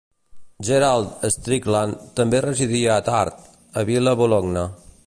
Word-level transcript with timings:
Gerald 0.69 1.27
Strickland 1.35 2.01
també 2.21 2.41
residia 2.49 2.97
Attard, 3.03 3.47
a 3.83 3.87
Villa 3.93 4.21
Bologna. 4.25 4.71